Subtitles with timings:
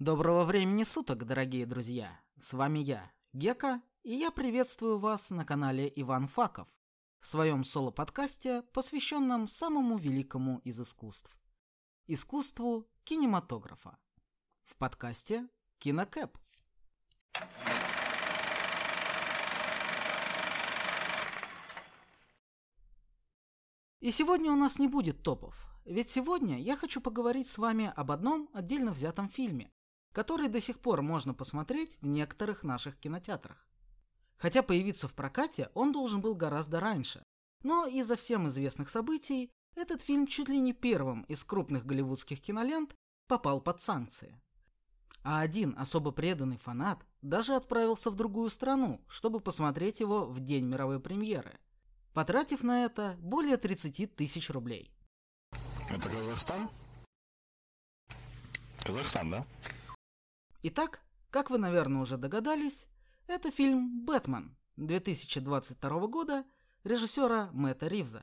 [0.00, 2.20] Доброго времени суток, дорогие друзья!
[2.36, 6.66] С вами я, Гека, и я приветствую вас на канале Иван Факов
[7.20, 11.38] в своем соло-подкасте, посвященном самому великому из искусств–
[12.08, 13.96] искусству кинематографа.
[14.64, 15.46] В подкасте
[15.78, 16.36] «Кинокэп».
[24.00, 28.10] И сегодня у нас не будет топов, ведь сегодня я хочу поговорить с вами об
[28.10, 29.70] одном отдельно взятом фильме,
[30.14, 33.68] который до сих пор можно посмотреть в некоторых наших кинотеатрах.
[34.38, 37.22] Хотя появиться в прокате он должен был гораздо раньше,
[37.62, 42.94] но из-за всем известных событий этот фильм чуть ли не первым из крупных голливудских кинолент
[43.28, 44.40] попал под санкции.
[45.22, 50.64] А один особо преданный фанат даже отправился в другую страну, чтобы посмотреть его в день
[50.64, 51.58] мировой премьеры–
[52.14, 54.90] потратив на это более 30 тысяч рублей.
[55.90, 56.70] Это Казахстан?
[58.82, 59.46] Казахстан, да?
[60.66, 62.86] Итак, как вы, наверное, уже догадались,
[63.26, 66.42] это фильм «Бэтмен» 2022 года
[66.84, 68.22] режиссера Мэтта Ривза.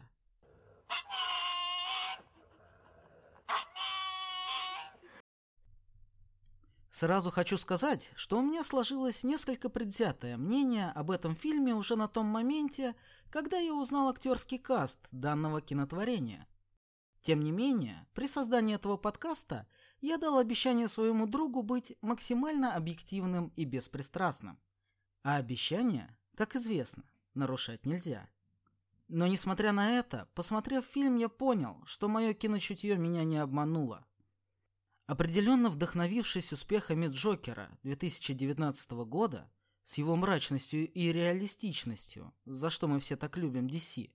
[6.90, 12.08] Сразу хочу сказать, что у меня сложилось несколько предвзятое мнение об этом фильме уже на
[12.08, 12.96] том моменте,
[13.30, 16.48] когда я узнал актерский каст данного кинотворения.
[17.22, 19.68] Тем не менее, при создании этого подкаста
[20.00, 24.60] я дал обещание своему другу быть максимально объективным и беспристрастным.
[25.24, 27.04] А обещание, как известно,
[27.36, 28.28] нарушать нельзя.
[29.08, 34.06] Но несмотря на это, посмотрев фильм, я понял, что мое киночутье меня не обмануло.
[35.06, 39.52] Определенно вдохновившись успехами Джокера 2019 года,
[39.84, 44.10] с его мрачностью и реалистичностью, за что мы все так любим DC,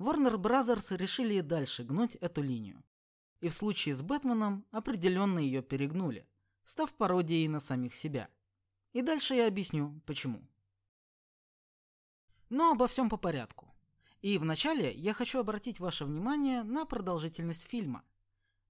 [0.00, 0.96] Warner Bros.
[0.96, 2.82] решили и дальше гнуть эту линию.
[3.42, 6.26] И в случае с Бэтменом определенно ее перегнули,
[6.64, 8.30] став пародией на самих себя.
[8.94, 10.40] И дальше я объясню, почему.
[12.48, 13.68] Но обо всем по порядку.
[14.22, 18.02] И вначале я хочу обратить ваше внимание на продолжительность фильма.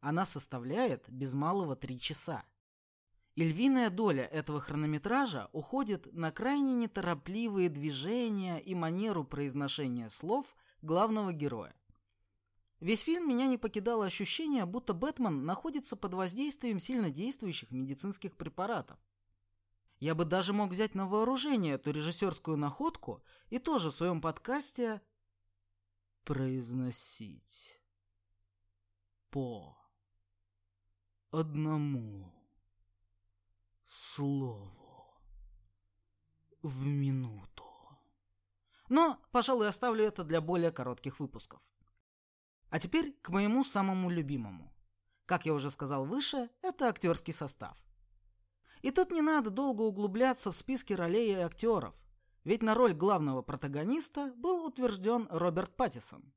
[0.01, 2.45] Она составляет без малого 3 часа.
[3.37, 11.33] И львиная доля этого хронометража уходит на крайне неторопливые движения и манеру произношения слов главного
[11.33, 11.75] героя.
[12.81, 18.99] Весь фильм меня не покидало ощущение, будто Бэтмен находится под воздействием сильно действующих медицинских препаратов.
[19.99, 25.03] Я бы даже мог взять на вооружение эту режиссерскую находку и тоже в своем подкасте
[26.25, 27.83] произносить
[29.31, 29.77] по
[31.31, 32.33] одному
[33.85, 35.21] слову
[36.63, 37.70] в минуту.
[38.91, 41.63] Но, пожалуй, оставлю это для более коротких выпусков.
[42.71, 44.75] А теперь к моему самому любимому.
[45.27, 47.79] Как я уже сказал выше, это актерский состав.
[48.83, 51.95] И тут не надо долго углубляться в списки ролей и актеров,
[52.43, 56.35] ведь на роль главного протагониста был утвержден Роберт Паттисон.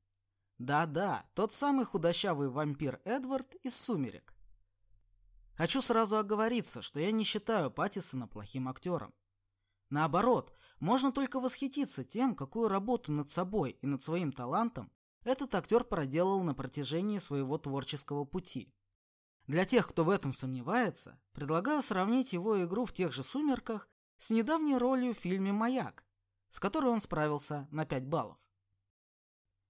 [0.58, 4.32] Да-да, тот самый худощавый вампир Эдвард из «Сумерек».
[5.56, 9.12] Хочу сразу оговориться, что я не считаю Паттисона плохим актером.
[9.90, 14.90] Наоборот, можно только восхититься тем, какую работу над собой и над своим талантом
[15.24, 18.72] этот актер проделал на протяжении своего творческого пути.
[19.46, 24.30] Для тех, кто в этом сомневается, предлагаю сравнить его игру в тех же «Сумерках» с
[24.30, 26.04] недавней ролью в фильме «Маяк»,
[26.48, 28.38] с которой он справился на 5 баллов.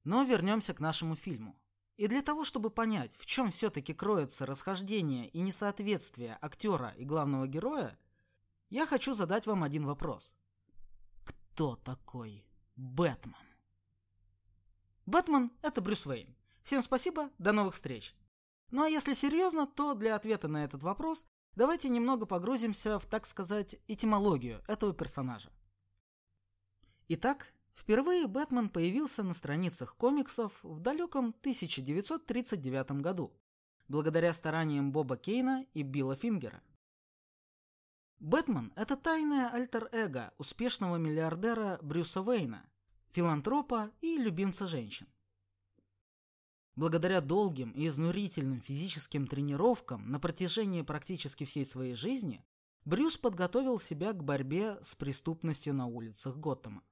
[0.04, 1.58] Но вернемся к нашему фильму.
[1.96, 7.46] И для того, чтобы понять, в чем все-таки кроется расхождение и несоответствие актера и главного
[7.46, 7.96] героя,
[8.74, 10.34] я хочу задать вам один вопрос.
[11.22, 13.36] Кто такой Бэтмен?
[15.06, 16.34] Бэтмен– это Брюс Уэйн.
[16.64, 18.16] Всем спасибо, до новых встреч.
[18.72, 23.26] Ну а если серьезно, то для ответа на этот вопрос давайте немного погрузимся в, так
[23.26, 25.50] сказать, этимологию этого персонажа.
[27.06, 33.32] Итак, Впервые Бэтмен появился на страницах комиксов в далеком 1939 году,
[33.88, 36.62] благодаря стараниям Боба Кейна и Билла Фингера.
[38.24, 42.64] Бэтмен– это тайное альтер-эго успешного миллиардера Брюса Уэйна,
[43.10, 45.06] филантропа и любимца женщин.
[46.74, 52.42] Благодаря долгим и изнурительным физическим тренировкам на протяжении практически всей своей жизни,
[52.86, 56.82] Брюс подготовил себя к борьбе с преступностью на улицах Готэма.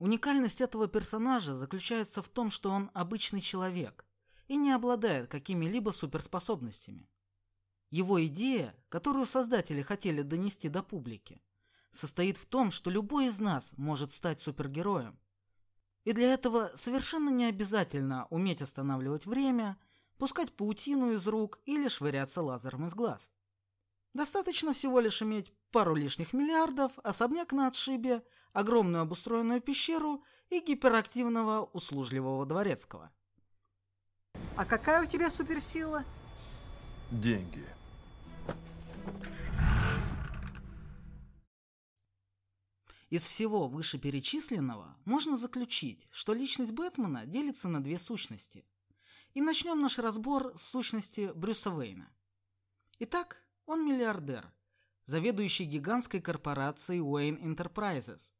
[0.00, 4.04] Уникальность этого персонажа заключается в том, что он обычный человек
[4.48, 7.08] и не обладает какими-либо суперспособностями.
[7.94, 11.40] Его идея, которую создатели хотели донести до публики,
[11.92, 15.16] состоит в том, что любой из нас может стать супергероем.
[16.02, 19.78] И для этого совершенно не обязательно уметь останавливать время,
[20.18, 23.30] пускать паутину из рук или швыряться лазером из глаз.
[24.12, 31.70] Достаточно всего лишь иметь пару лишних миллиардов, особняк на отшибе, огромную обустроенную пещеру и гиперактивного
[31.72, 33.12] услужливого дворецкого.
[34.56, 36.04] А какая у тебя суперсила?
[37.12, 37.64] Деньги.
[43.10, 48.64] Из всего вышеперечисленного можно заключить, что личность Бэтмена делится на две сущности.
[49.34, 52.08] И начнем наш разбор с сущности Брюса Уэйна.
[53.00, 53.36] Итак,
[53.66, 54.52] он миллиардер,
[55.04, 58.32] заведующий гигантской корпорацией Wayne Enterprises,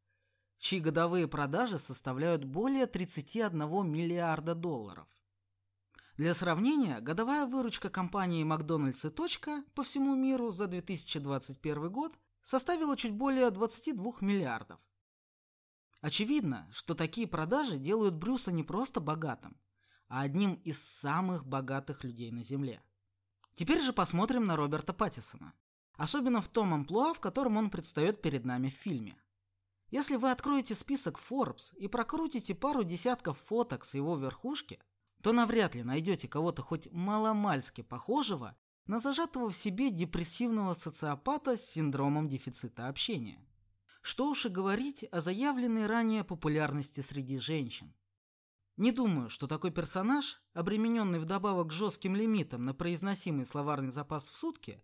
[0.59, 5.07] чьи годовые продажи составляют более 31 миллиарда долларов.
[6.17, 12.13] Для сравнения, годовая выручка компании Макдональдс и Точка по всему миру за 2021 год
[12.45, 14.81] составила чуть более 22 миллиардов.
[16.01, 19.61] Очевидно, что такие продажи делают Брюса не просто богатым,
[20.07, 22.81] а одним из самых богатых людей на Земле.
[23.55, 25.53] Теперь же посмотрим на Роберта Паттисона,
[25.97, 29.21] особенно в том амплуа, в котором он предстает перед нами в фильме.
[29.91, 34.79] Если вы откроете список Forbes и прокрутите пару десятков фоток с его верхушки–
[35.25, 38.55] то навряд ли найдете кого-то хоть маломальски похожего
[38.87, 43.39] на зажатого в себе депрессивного социопата с синдромом дефицита общения.
[44.03, 47.95] Что уж и говорить о заявленной ранее популярности среди женщин.
[48.77, 54.83] Не думаю, что такой персонаж, обремененный вдобавок жестким лимитом на произносимый словарный запас в сутки,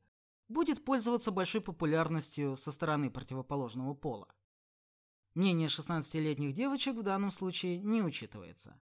[0.49, 4.29] будет пользоваться большой популярностью со стороны противоположного пола.
[5.35, 8.81] Мнение 16-летних девочек в данном случае не учитывается.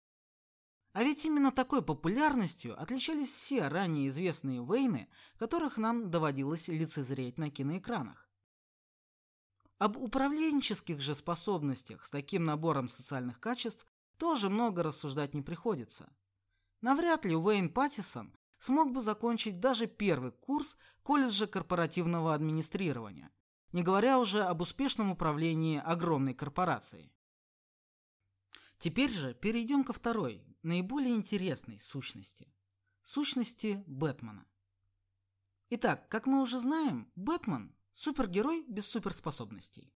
[0.96, 7.50] А ведь именно такой популярностью отличались все ранее известные Вейны, которых нам доводилось лицезреть на
[7.50, 8.30] киноэкранах.
[9.76, 16.10] Об управленческих же способностях с таким набором социальных качеств тоже много рассуждать не приходится.
[16.80, 23.30] Навряд ли Уэйн Паттисон смог бы закончить даже первый курс колледжа корпоративного администрирования,
[23.72, 27.12] не говоря уже об успешном управлении огромной корпорацией.
[28.78, 32.52] Теперь же перейдем ко второй, наиболее интересной сущности.
[33.02, 34.46] Сущности Бэтмена.
[35.70, 39.92] Итак, как мы уже знаем, Бэтмен– супергерой без суперспособностей.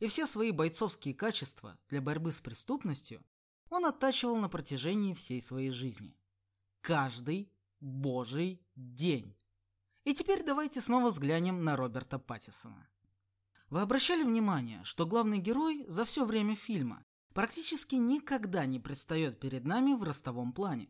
[0.00, 3.24] И все свои бойцовские качества для борьбы с преступностью
[3.68, 6.16] он оттачивал на протяжении всей своей жизни.
[6.80, 9.36] Каждый божий день.
[10.04, 12.88] И теперь давайте снова взглянем на Роберта Паттисона.
[13.68, 17.04] Вы обращали внимание, что главный герой за все время фильма
[17.34, 20.88] практически никогда не предстает перед нами в ростовом плане.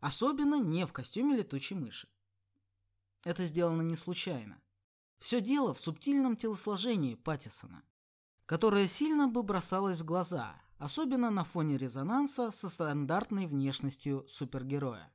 [0.00, 2.08] Особенно не в костюме летучей мыши.
[3.22, 4.60] Это сделано не случайно.
[5.18, 7.82] Все дело в субтильном телосложении Паттисона,
[8.44, 15.10] которое сильно бы бросалось в глаза, особенно на фоне резонанса со стандартной внешностью супергероя.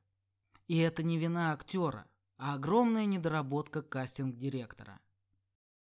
[0.66, 2.06] И это не вина актера,
[2.36, 5.00] а огромная недоработка кастинг-директора–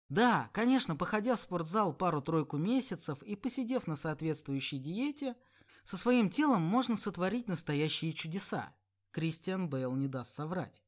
[0.08, 5.36] да, конечно, походя в спортзал пару-тройку месяцев и посидев на соответствующей диете,
[5.84, 8.74] со своим телом можно сотворить настоящие чудеса.
[9.10, 10.82] Кристиан Бейл не даст соврать.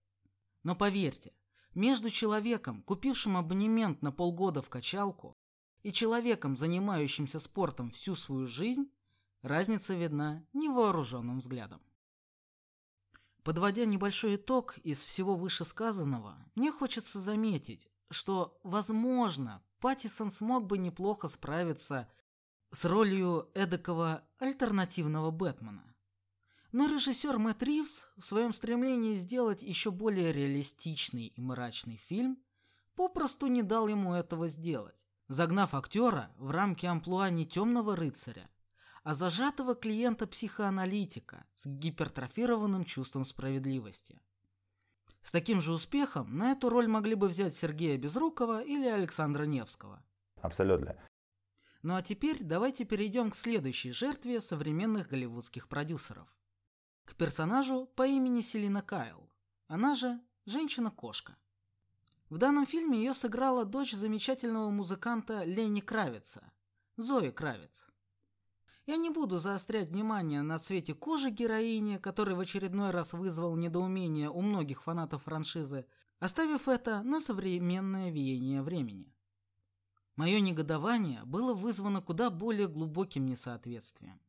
[0.62, 1.32] Но поверьте,
[1.74, 5.36] между человеком, купившим абонемент на полгода в качалку,
[5.82, 8.90] и человеком, занимающимся спортом всю свою жизнь,
[9.42, 11.80] разница видна невооруженным взглядом.
[13.42, 21.28] Подводя небольшой итог из всего вышесказанного, мне хочется заметить, что, возможно, Паттисон смог бы неплохо
[21.28, 22.10] справиться
[22.70, 25.94] с ролью эдакого альтернативного Бэтмена.
[26.72, 32.38] Но режиссер Мэтт Ривз в своем стремлении сделать еще более реалистичный и мрачный фильм
[32.94, 38.48] попросту не дал ему этого сделать, загнав актера в рамки амплуа не темного рыцаря,
[39.02, 44.20] а зажатого клиента-психоаналитика с гипертрофированным чувством справедливости.
[45.22, 50.02] С таким же успехом на эту роль могли бы взять Сергея Безрукова или Александра Невского.
[50.40, 50.96] Абсолютно.
[51.82, 56.28] Ну а теперь давайте перейдем к следующей жертве современных голливудских продюсеров.
[57.04, 59.30] К персонажу по имени Селина Кайл.
[59.66, 61.36] Она же женщина-кошка.
[62.28, 66.52] В данном фильме ее сыграла дочь замечательного музыканта Ленни Кравица,
[66.96, 67.89] Зои Кравец.
[68.90, 74.28] Я не буду заострять внимание на цвете кожи героини, который в очередной раз вызвал недоумение
[74.28, 75.86] у многих фанатов франшизы,
[76.18, 79.14] оставив это на современное веяние времени.
[80.16, 84.20] Мое негодование было вызвано куда более глубоким несоответствием.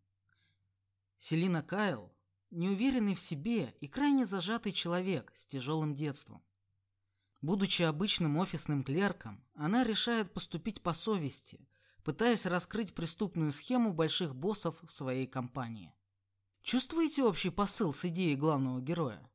[1.18, 2.14] Селина Кайл–
[2.52, 6.44] неуверенный в себе и крайне зажатый человек с тяжелым детством.
[7.42, 11.68] Будучи обычным офисным клерком, она решает поступить по совести,
[12.04, 15.94] пытаясь раскрыть преступную схему больших боссов в своей компании.
[16.62, 19.30] Чувствуете общий посыл с идеей главного героя?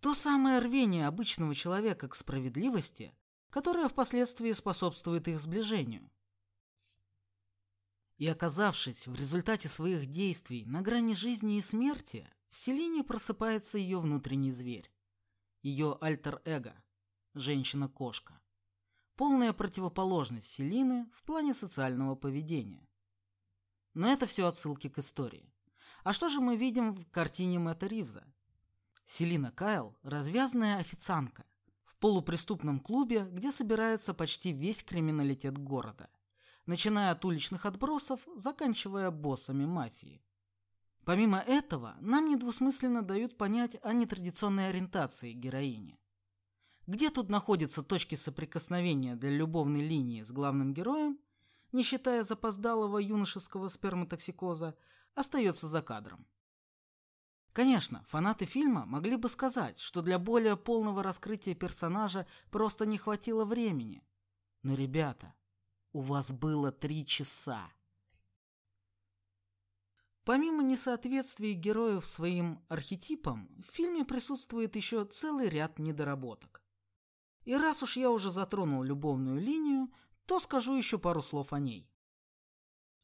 [0.00, 3.14] То самое рвение обычного человека к справедливости,
[3.50, 6.10] которая впоследствии способствует их сближению.
[8.16, 14.00] И оказавшись в результате своих действий на грани жизни и смерти, в Селине просыпается ее
[14.00, 14.90] внутренний зверь,
[15.62, 16.74] ее альтер-эго,
[17.34, 18.37] женщина-кошка.
[19.18, 22.88] Полная противоположность Селины в плане социального поведения.
[23.92, 25.52] Но это все отсылки к истории.
[26.04, 28.24] А что же мы видим в картине Мэтта Ривза?
[29.04, 31.44] Селина Кайл– развязная официантка
[31.84, 36.08] в полупреступном клубе, где собирается почти весь криминалитет города
[36.68, 40.22] начиная от уличных отбросов, заканчивая боссами мафии.
[41.04, 45.98] Помимо этого, нам недвусмысленно дают понять о нетрадиционной ориентации героини.
[46.88, 51.18] Где тут находятся точки соприкосновения для любовной линии с главным героем,
[51.70, 54.74] не считая запоздалого юношеского сперматоксикоза,
[55.14, 56.26] остается за кадром.
[57.52, 63.44] Конечно, фанаты фильма могли бы сказать, что для более полного раскрытия персонажа просто не хватило
[63.44, 64.02] времени.
[64.62, 65.34] Но, ребята,
[65.92, 67.70] у вас было три часа.
[70.24, 76.62] Помимо несоответствий героев своим архетипам, в фильме присутствует еще целый ряд недоработок.
[77.48, 79.90] И раз уж я уже затронул любовную линию,
[80.26, 81.90] то скажу еще пару слов о ней.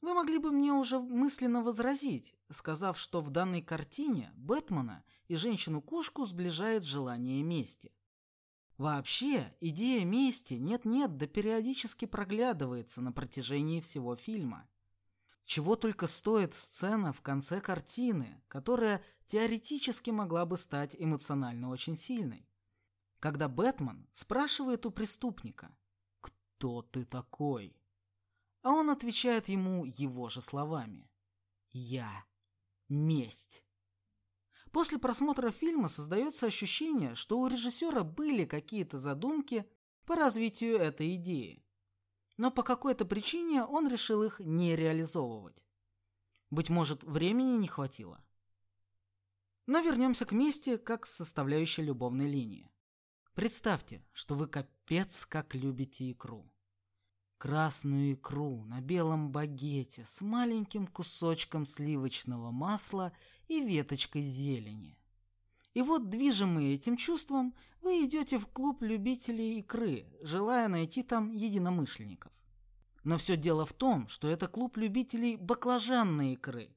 [0.02, 6.26] Вы могли бы мне уже мысленно возразить, сказав, что в данной картине Бэтмена и женщину-кошку
[6.26, 7.90] сближает желание мести.
[8.76, 14.68] Вообще, идея мести нет-нет, да периодически проглядывается на протяжении всего фильма.
[15.46, 22.46] Чего только стоит сцена в конце картины, которая теоретически могла бы стать эмоционально очень сильной.
[23.24, 25.74] Когда Бэтмен спрашивает у преступника
[26.20, 27.74] «Кто ты такой?»,
[28.60, 31.10] а он отвечает ему его же словами
[31.70, 32.26] «Я.
[32.90, 33.64] Месть».
[34.72, 39.66] После просмотра фильма создается ощущение, что у режиссера были какие-то задумки
[40.04, 41.64] по развитию этой идеи.
[42.36, 45.66] Но по какой-то причине он решил их не реализовывать.
[46.50, 48.22] Быть может, времени не хватило.
[49.64, 52.70] Но вернемся к мести как составляющей любовной линии.
[53.34, 56.48] Представьте, что вы капец как любите икру.
[57.36, 63.12] Красную икру на белом багете с маленьким кусочком сливочного масла
[63.48, 64.96] и веточкой зелени.
[65.72, 72.32] И вот, движимые этим чувством, вы идете в клуб любителей икры, желая найти там единомышленников.
[73.02, 76.72] Но все дело в том, что это клуб любителей баклажанной икры,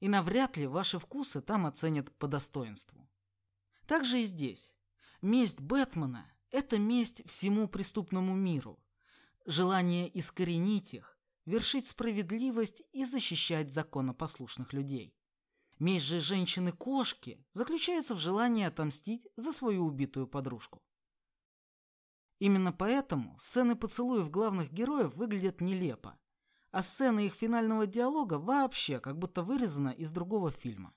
[0.00, 3.08] и навряд ли ваши вкусы там оценят по достоинству.
[3.86, 4.75] Так же и здесь.
[5.22, 8.78] Месть Бэтмена– это месть всему преступному миру,
[9.46, 15.16] желание искоренить их, вершить справедливость и защищать законопослушных людей.
[15.78, 20.82] Месть же женщины-кошки заключается в желании отомстить за свою убитую подружку.
[22.38, 26.18] Именно поэтому сцены поцелуев главных героев выглядят нелепо,
[26.72, 30.94] а сцена их финального диалога вообще как будто вырезана из другого фильма.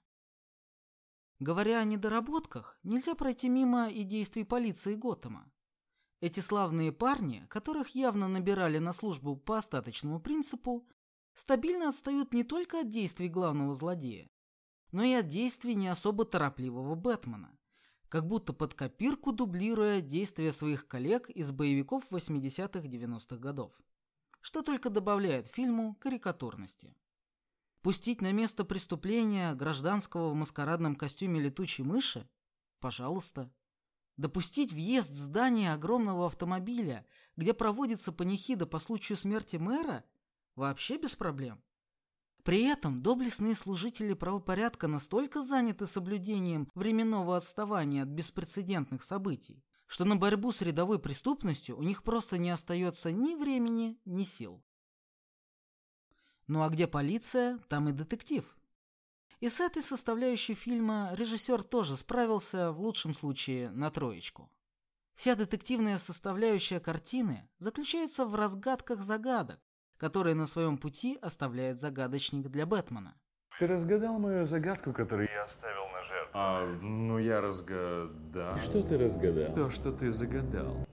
[1.40, 5.50] Говоря о недоработках, нельзя пройти мимо и действий полиции Готэма.
[6.20, 10.86] Эти славные парни, которых явно набирали на службу по остаточному принципу,
[11.36, 14.30] стабильно отстают не только от действий главного злодея,
[14.92, 17.58] но и от действий не особо торопливого Бэтмена,
[18.10, 23.72] как будто под копирку дублируя действия своих коллег из боевиков 80-х-90-х годов,
[24.42, 26.94] что только добавляет фильму карикатурности.
[27.82, 32.30] Пустить на место преступления гражданского в маскарадном костюме летучей мыши?
[32.82, 33.54] Пожалуйста.
[34.18, 37.06] Допустить въезд в здание огромного автомобиля,
[37.38, 40.04] где проводится панихида по случаю смерти мэра?
[40.56, 41.64] Вообще без проблем.
[42.44, 50.18] При этом доблестные служители правопорядка настолько заняты соблюдением временного отставания от беспрецедентных событий, что на
[50.18, 54.62] борьбу с рядовой преступностью у них просто не остается ни времени, ни сил.
[56.50, 58.44] Ну а где полиция, там и детектив.
[59.40, 64.50] И с этой составляющей фильма режиссер тоже справился, в лучшем случае, на троечку.
[65.14, 69.60] Вся детективная составляющая картины заключается в разгадках загадок,
[69.98, 73.14] которые на своем пути оставляет загадочник для Бэтмена.
[73.60, 76.32] Ты разгадал мою загадку, которую я оставил на жертву?
[76.34, 78.58] А, ну я разгадал.
[78.58, 79.54] Что ты разгадал?
[79.54, 80.88] То, что ты загадал.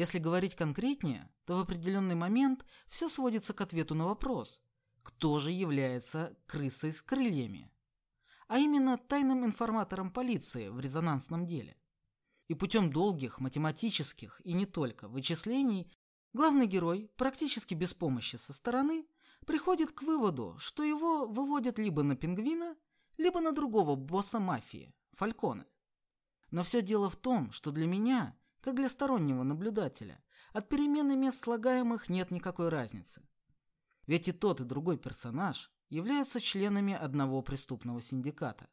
[0.00, 4.62] Если говорить конкретнее, то в определенный момент все сводится к ответу на вопрос,
[5.02, 7.70] кто же является крысой с крыльями,
[8.48, 11.76] а именно тайным информатором полиции в резонансном деле.
[12.48, 15.92] И путем долгих математических и не только вычислений
[16.32, 19.06] главный герой, практически без помощи со стороны,
[19.44, 22.74] приходит к выводу, что его выводят либо на пингвина,
[23.18, 25.66] либо на другого босса мафии, Фальконе.
[26.50, 31.40] Но все дело в том, что для меня как для стороннего наблюдателя, от перемены мест
[31.40, 33.22] слагаемых нет никакой разницы.
[34.06, 38.68] Ведь и тот, и другой персонаж являются членами одного преступного синдиката.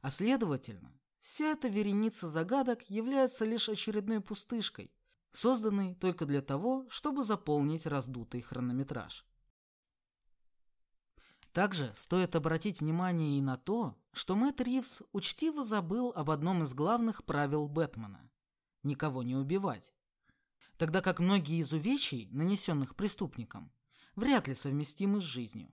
[0.00, 4.92] А следовательно, вся эта вереница загадок является лишь очередной пустышкой,
[5.32, 9.26] созданной только для того, чтобы заполнить раздутый хронометраж.
[11.52, 16.74] Также стоит обратить внимание и на то, что Мэтт Ривз учтиво забыл об одном из
[16.74, 18.24] главных правил Бэтмена–
[18.88, 19.94] никого не убивать.
[20.76, 23.72] Тогда как многие из увечий, нанесенных преступникам,
[24.16, 25.72] вряд ли совместимы с жизнью.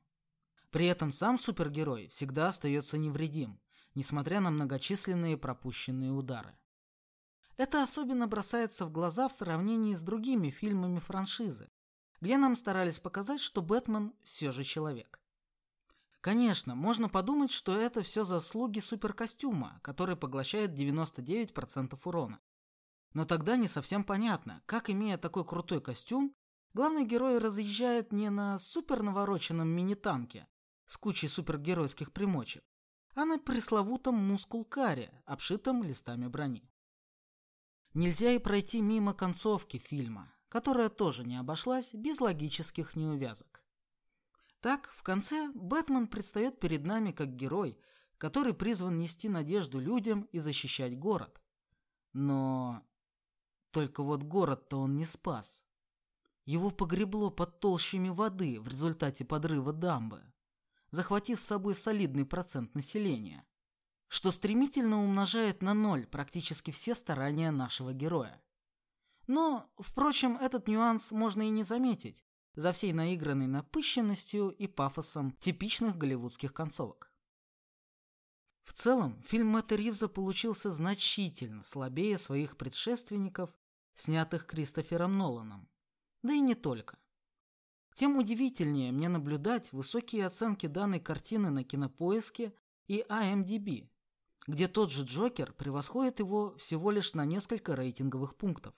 [0.70, 3.60] При этом сам супергерой всегда остается невредим,
[3.96, 6.56] несмотря на многочисленные пропущенные удары.
[7.58, 11.70] Это особенно бросается в глаза в сравнении с другими фильмами франшизы,
[12.20, 15.22] где нам старались показать, что Бэтмен все же человек.
[16.20, 22.40] Конечно, можно подумать, что это все заслуги суперкостюма, который поглощает 99% урона.
[23.16, 26.36] Но тогда не совсем понятно, как, имея такой крутой костюм,
[26.74, 30.50] главный герой разъезжает не на супер навороченном мини-танке
[30.86, 32.66] с кучей супергеройских примочек,
[33.16, 36.70] а на пресловутом мускул-каре, обшитом листами брони.
[37.94, 43.64] Нельзя и пройти мимо концовки фильма, которая тоже не обошлась без логических неувязок.
[44.60, 47.80] Так, в конце Бэтмен предстает перед нами как герой,
[48.18, 51.42] который призван нести надежду людям и защищать город.
[52.12, 52.86] Но
[53.76, 55.66] только вот город-то он не спас.
[56.46, 60.24] Его погребло под толщами воды в результате подрыва дамбы,
[60.92, 63.46] захватив с собой солидный процент населения,
[64.08, 68.42] что стремительно умножает на ноль практически все старания нашего героя.
[69.28, 75.98] Но, впрочем, этот нюанс можно и не заметить, за всей наигранной напыщенностью и пафосом типичных
[75.98, 77.12] голливудских концовок.
[78.64, 83.52] В целом, фильм Мэтта Ривза получился значительно слабее своих предшественников,
[83.96, 85.68] снятых Кристофером Ноланом.
[86.22, 86.98] Да и не только.
[87.96, 92.54] Тем удивительнее мне наблюдать высокие оценки данной картины на Кинопоиске
[92.88, 93.90] и IMDb,
[94.48, 98.76] где тот же Джокер превосходит его всего лишь на несколько рейтинговых пунктов.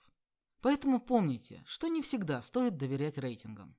[0.60, 3.76] Поэтому помните, что не всегда стоит доверять рейтингам.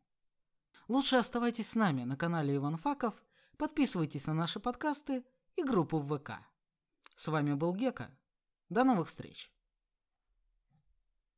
[0.87, 3.13] Лучше оставайтесь с нами на канале Иван Факов,
[3.57, 5.23] подписывайтесь на наши подкасты
[5.55, 6.31] и группу в ВК.
[7.15, 8.09] С вами был Гека.
[8.69, 9.51] До новых встреч!